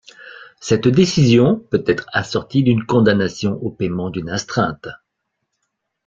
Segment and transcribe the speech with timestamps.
[0.59, 4.87] Cette décision peut être assortie d'une condamnation au paiement d'une astreinte.